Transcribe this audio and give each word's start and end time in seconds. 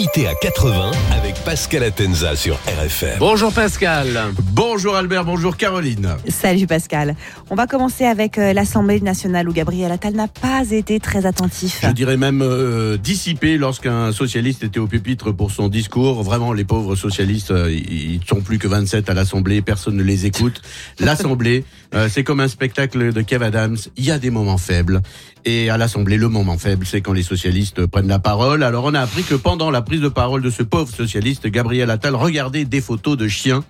Limité 0.00 0.28
à 0.28 0.34
80 0.34 0.92
avec 1.12 1.34
Pascal 1.44 1.82
Atenza 1.82 2.34
sur 2.34 2.54
RFM. 2.54 3.18
Bonjour 3.18 3.52
Pascal. 3.52 4.32
Bonjour 4.52 4.96
Albert, 4.96 5.26
bonjour 5.26 5.58
Caroline. 5.58 6.16
Salut 6.26 6.66
Pascal. 6.66 7.16
On 7.50 7.54
va 7.54 7.66
commencer 7.66 8.06
avec 8.06 8.38
euh, 8.38 8.54
l'Assemblée 8.54 9.02
nationale 9.02 9.46
où 9.46 9.52
Gabriel 9.52 9.92
Attal 9.92 10.14
n'a 10.14 10.26
pas 10.26 10.70
été 10.70 11.00
très 11.00 11.26
attentif. 11.26 11.80
Je 11.82 11.90
dirais 11.90 12.16
même 12.16 12.40
euh, 12.40 12.96
dissipé 12.96 13.58
lorsqu'un 13.58 14.10
socialiste 14.10 14.64
était 14.64 14.80
au 14.80 14.86
pupitre 14.86 15.32
pour 15.32 15.50
son 15.50 15.68
discours. 15.68 16.22
Vraiment, 16.22 16.54
les 16.54 16.64
pauvres 16.64 16.96
socialistes, 16.96 17.50
euh, 17.50 17.70
ils 17.70 18.20
sont 18.26 18.40
plus 18.40 18.58
que 18.58 18.68
27 18.68 19.10
à 19.10 19.12
l'Assemblée, 19.12 19.60
personne 19.60 19.96
ne 19.96 20.02
les 20.02 20.24
écoute. 20.24 20.62
L'Assemblée, 20.98 21.66
euh, 21.94 22.08
c'est 22.10 22.24
comme 22.24 22.40
un 22.40 22.48
spectacle 22.48 23.12
de 23.12 23.20
Kev 23.20 23.44
Adams. 23.44 23.76
Il 23.98 24.04
y 24.04 24.10
a 24.10 24.18
des 24.18 24.30
moments 24.30 24.58
faibles. 24.58 25.02
Et 25.44 25.70
à 25.70 25.78
l'Assemblée, 25.78 26.16
le 26.16 26.28
moment 26.28 26.58
faible, 26.58 26.86
c'est 26.86 27.00
quand 27.00 27.12
les 27.12 27.22
socialistes 27.22 27.86
prennent 27.86 28.08
la 28.08 28.18
parole. 28.18 28.62
Alors 28.62 28.84
on 28.84 28.94
a 28.94 29.00
appris 29.00 29.22
que 29.22 29.34
pendant 29.34 29.70
la 29.70 29.82
prise 29.90 30.02
de 30.02 30.08
parole 30.08 30.40
de 30.40 30.50
ce 30.50 30.62
pauvre 30.62 30.88
socialiste, 30.94 31.48
Gabriel 31.48 31.90
Attal 31.90 32.14
regardait 32.14 32.64
des 32.64 32.80
photos 32.80 33.16
de 33.16 33.26
chiens. 33.26 33.64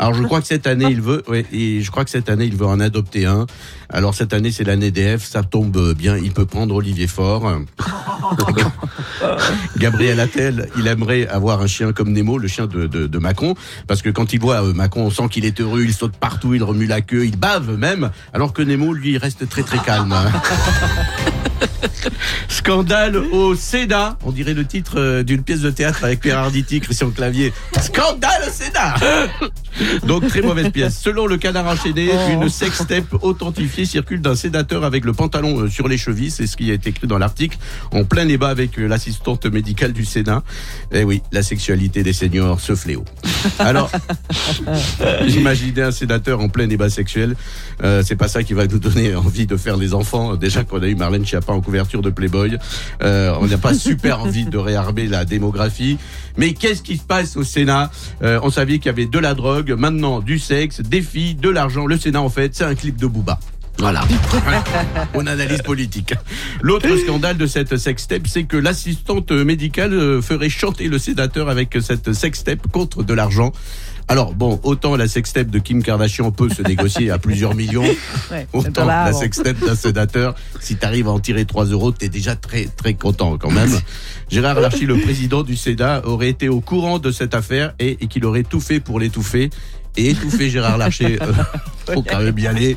Alors 0.00 0.14
je 0.14 0.22
crois 0.22 0.40
que 0.40 0.46
cette 0.46 0.66
année 0.66 0.86
il 0.88 1.02
veut, 1.02 1.22
et 1.52 1.82
je 1.82 1.90
crois 1.90 2.06
que 2.06 2.10
cette 2.10 2.30
année 2.30 2.46
il 2.46 2.56
veut 2.56 2.64
en 2.64 2.80
adopter 2.80 3.26
un. 3.26 3.44
Alors 3.90 4.14
cette 4.14 4.32
année 4.32 4.50
c'est 4.50 4.64
l'année 4.64 4.90
DF, 4.90 5.22
ça 5.22 5.42
tombe 5.42 5.92
bien, 5.92 6.16
il 6.16 6.32
peut 6.32 6.46
prendre 6.46 6.74
Olivier 6.74 7.06
Faure. 7.06 7.60
Gabriel 9.76 10.18
Attal, 10.18 10.70
il 10.78 10.86
aimerait 10.86 11.28
avoir 11.28 11.60
un 11.60 11.66
chien 11.66 11.92
comme 11.92 12.12
Nemo, 12.12 12.38
le 12.38 12.48
chien 12.48 12.66
de, 12.66 12.86
de, 12.86 13.06
de 13.06 13.18
Macron, 13.18 13.54
parce 13.86 14.00
que 14.00 14.08
quand 14.08 14.32
il 14.32 14.40
voit 14.40 14.64
euh, 14.64 14.72
Macron, 14.72 15.02
on 15.02 15.10
sent 15.10 15.28
qu'il 15.30 15.44
est 15.44 15.60
heureux, 15.60 15.82
il 15.82 15.92
saute 15.92 16.16
partout, 16.16 16.54
il 16.54 16.64
remue 16.64 16.86
la 16.86 17.02
queue, 17.02 17.26
il 17.26 17.36
bave 17.36 17.76
même, 17.76 18.10
alors 18.32 18.54
que 18.54 18.62
Nemo 18.62 18.94
lui 18.94 19.18
reste 19.18 19.50
très 19.50 19.64
très 19.64 19.80
calme. 19.80 20.14
Scandale 22.48 23.16
au 23.16 23.54
Sénat. 23.54 24.16
On 24.24 24.32
dirait 24.32 24.54
le 24.54 24.64
titre 24.64 24.98
euh, 24.98 25.22
d'une 25.22 25.42
pièce 25.42 25.60
de 25.60 25.70
théâtre 25.70 26.04
avec 26.04 26.20
Pierre 26.20 26.38
Arditi, 26.38 26.80
Christian 26.80 27.10
Clavier. 27.10 27.52
Scandale 27.80 28.42
au 28.48 28.50
Sénat 28.50 28.94
Donc 30.06 30.26
très 30.28 30.42
mauvaise 30.42 30.70
pièce. 30.72 30.98
Selon 30.98 31.26
le 31.26 31.36
canard 31.36 31.66
enchaîné, 31.66 32.10
une 32.32 32.48
sextape 32.48 33.14
authentifiée 33.22 33.84
circule 33.84 34.20
d'un 34.20 34.34
sénateur 34.34 34.84
avec 34.84 35.04
le 35.04 35.12
pantalon 35.12 35.60
euh, 35.60 35.68
sur 35.68 35.88
les 35.88 35.98
chevilles. 35.98 36.30
C'est 36.30 36.46
ce 36.46 36.56
qui 36.56 36.70
est 36.70 36.86
écrit 36.86 37.06
dans 37.06 37.18
l'article. 37.18 37.58
En 37.92 38.04
plein 38.04 38.26
débat 38.26 38.48
avec 38.48 38.78
euh, 38.78 38.86
l'assistante 38.86 39.46
médicale 39.46 39.92
du 39.92 40.04
Sénat. 40.04 40.42
Eh 40.92 41.04
oui, 41.04 41.22
la 41.32 41.42
sexualité 41.42 42.02
des 42.02 42.12
seniors, 42.12 42.60
ce 42.60 42.74
fléau. 42.74 43.04
Alors, 43.58 43.90
j'imaginais 45.26 45.82
un 45.82 45.90
sénateur 45.92 46.40
en 46.40 46.48
plein 46.48 46.66
débat 46.66 46.90
sexuel. 46.90 47.36
Euh, 47.82 48.02
c'est 48.04 48.16
pas 48.16 48.28
ça 48.28 48.42
qui 48.42 48.54
va 48.54 48.66
nous 48.66 48.78
donner 48.78 49.14
envie 49.14 49.46
de 49.46 49.56
faire 49.56 49.76
les 49.76 49.94
enfants. 49.94 50.36
Déjà 50.36 50.64
qu'on 50.64 50.82
a 50.82 50.86
eu 50.86 50.94
Marlène 50.94 51.24
Schiappa 51.24 51.52
en 51.52 51.60
couverture 51.60 52.02
de 52.02 52.10
Playboy, 52.10 52.56
euh, 53.02 53.34
on 53.40 53.46
n'a 53.46 53.58
pas 53.58 53.74
super 53.90 54.20
envie 54.20 54.44
de 54.44 54.58
réarmer 54.58 55.06
la 55.06 55.24
démographie. 55.24 55.98
Mais 56.36 56.52
qu'est-ce 56.54 56.82
qui 56.82 56.96
se 56.96 57.02
passe 57.02 57.36
au 57.36 57.44
Sénat? 57.44 57.90
Euh, 58.22 58.40
On 58.42 58.50
savait 58.50 58.78
qu'il 58.78 58.86
y 58.86 58.88
avait 58.90 59.06
de 59.06 59.18
la 59.18 59.34
drogue, 59.34 59.69
maintenant 59.74 60.20
du 60.20 60.38
sexe, 60.38 60.80
des 60.80 61.02
filles, 61.02 61.34
de 61.34 61.48
l'argent. 61.48 61.86
Le 61.86 61.98
Sénat, 61.98 62.22
en 62.22 62.28
fait, 62.28 62.54
c'est 62.54 62.64
un 62.64 62.74
clip 62.74 62.96
de 62.96 63.06
Booba. 63.06 63.38
Voilà. 63.80 64.02
On 65.14 65.26
analyse 65.26 65.62
politique. 65.62 66.12
L'autre 66.60 66.94
scandale 66.98 67.38
de 67.38 67.46
cette 67.46 67.78
sextape, 67.78 68.26
c'est 68.26 68.44
que 68.44 68.58
l'assistante 68.58 69.30
médicale 69.32 69.94
euh, 69.94 70.20
ferait 70.20 70.50
chanter 70.50 70.88
le 70.88 70.98
sénateur 70.98 71.48
avec 71.48 71.78
cette 71.80 72.12
sextape 72.12 72.70
contre 72.70 73.02
de 73.02 73.14
l'argent. 73.14 73.52
Alors 74.06 74.34
bon, 74.34 74.60
autant 74.64 74.96
la 74.96 75.06
sextape 75.06 75.50
de 75.50 75.58
Kim 75.60 75.82
Kardashian 75.84 76.32
peut 76.32 76.48
se 76.48 76.62
négocier 76.62 77.10
à 77.10 77.18
plusieurs 77.18 77.54
millions, 77.54 77.84
Ouais, 78.30 78.46
autant 78.52 78.84
la 78.84 79.12
sextape 79.12 79.58
d'un 79.64 79.76
sénateur, 79.76 80.34
si 80.58 80.74
t'arrives 80.76 81.06
à 81.06 81.12
en 81.12 81.20
tirer 81.20 81.44
3 81.44 81.66
euros, 81.66 81.92
t'es 81.92 82.08
déjà 82.08 82.34
très 82.34 82.64
très 82.64 82.94
content 82.94 83.38
quand 83.38 83.52
même. 83.52 83.70
Gérard 84.28 84.58
Larcher, 84.60 84.86
le 84.86 84.98
président 84.98 85.44
du 85.44 85.54
Sénat, 85.56 86.02
aurait 86.06 86.28
été 86.28 86.48
au 86.48 86.60
courant 86.60 86.98
de 86.98 87.12
cette 87.12 87.34
affaire 87.34 87.72
et, 87.78 87.98
et 88.00 88.08
qu'il 88.08 88.24
aurait 88.24 88.42
tout 88.42 88.60
fait 88.60 88.80
pour 88.80 88.98
l'étouffer. 88.98 89.48
Et 89.96 90.10
étouffer 90.10 90.50
Gérard 90.50 90.78
Larcher, 90.78 91.18
euh, 91.22 91.32
faut 91.92 92.02
quand 92.02 92.20
même 92.20 92.38
y 92.38 92.46
aller. 92.46 92.76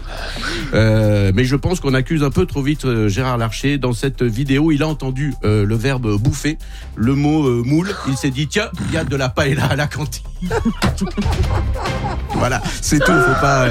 Euh, 0.73 1.31
mais 1.33 1.45
je 1.45 1.55
pense 1.55 1.79
qu'on 1.79 1.93
accuse 1.93 2.23
un 2.23 2.31
peu 2.31 2.45
trop 2.45 2.61
vite 2.61 2.85
euh, 2.85 3.07
Gérard 3.07 3.37
Larcher. 3.37 3.77
Dans 3.77 3.93
cette 3.93 4.23
vidéo, 4.23 4.71
il 4.71 4.81
a 4.83 4.87
entendu 4.87 5.33
euh, 5.43 5.65
le 5.65 5.75
verbe 5.75 6.17
bouffer, 6.17 6.57
le 6.95 7.15
mot 7.15 7.63
moule. 7.63 7.93
Il 8.07 8.17
s'est 8.17 8.31
dit 8.31 8.47
tiens, 8.47 8.69
il 8.87 8.93
y 8.93 8.97
a 8.97 9.03
de 9.03 9.15
la 9.15 9.29
paella 9.29 9.65
à 9.65 9.75
la 9.75 9.87
cantine. 9.87 10.23
voilà, 12.35 12.61
c'est 12.81 12.99
tout. 12.99 13.11
Faut 13.11 13.41
pas. 13.41 13.69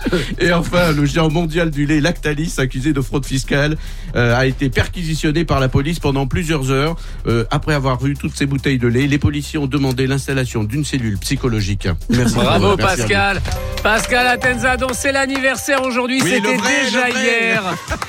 et 0.38 0.52
enfin, 0.52 0.92
le 0.92 1.04
géant 1.04 1.30
mondial 1.30 1.70
du 1.70 1.86
lait 1.86 2.00
Lactalis, 2.00 2.54
accusé 2.58 2.92
de 2.92 3.00
fraude 3.00 3.24
fiscale, 3.26 3.76
euh, 4.16 4.36
a 4.36 4.46
été 4.46 4.68
perquisitionné 4.70 5.44
par 5.44 5.60
la 5.60 5.68
police 5.68 5.98
pendant 5.98 6.26
plusieurs 6.26 6.70
heures. 6.70 6.96
Euh, 7.26 7.44
après 7.50 7.74
avoir 7.74 8.02
vu 8.02 8.14
toutes 8.14 8.36
ces 8.36 8.46
bouteilles 8.46 8.78
de 8.78 8.88
lait, 8.88 9.06
les 9.06 9.18
policiers 9.18 9.58
ont 9.58 9.66
demandé 9.66 10.06
l'installation 10.06 10.64
d'une 10.64 10.84
cellule 10.84 11.18
psychologique. 11.18 11.88
Merci. 12.10 12.34
Bravo 12.34 12.76
Merci. 12.76 12.96
Pascal. 13.02 13.40
Pascal 13.82 14.26
Atenza, 14.26 14.76
dont 14.76 14.92
c'est 14.92 15.12
l'anniversaire 15.12 15.82
aujourd'hui. 15.84 16.20
Oui, 16.22 16.30
C'était 16.30 16.56
déjà 16.56 17.08
hier. 17.10 17.62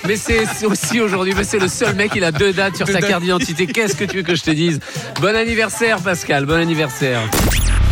Mais 0.07 0.15
c'est 0.15 0.45
c'est 0.45 0.65
aussi 0.65 0.99
aujourd'hui. 0.99 1.33
Mais 1.37 1.43
c'est 1.43 1.59
le 1.59 1.67
seul 1.67 1.95
mec, 1.95 2.11
il 2.15 2.23
a 2.23 2.31
deux 2.31 2.53
dates 2.53 2.75
sur 2.77 2.85
Deux 2.85 2.93
sa 2.93 2.99
dates. 3.01 3.09
carte 3.09 3.21
d'identité. 3.23 3.67
Qu'est-ce 3.67 3.95
que 3.95 4.05
tu 4.05 4.17
veux 4.17 4.23
que 4.23 4.35
je 4.35 4.43
te 4.43 4.51
dise? 4.51 4.79
Bon 5.21 5.35
anniversaire 5.35 5.99
Pascal, 6.01 6.45
bon 6.45 6.55
anniversaire. 6.55 7.21